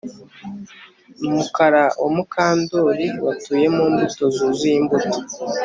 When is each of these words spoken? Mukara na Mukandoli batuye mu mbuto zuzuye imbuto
Mukara 1.33 1.83
na 1.97 2.05
Mukandoli 2.15 3.07
batuye 3.25 3.65
mu 3.75 3.83
mbuto 3.91 4.23
zuzuye 4.35 4.75
imbuto 4.81 5.09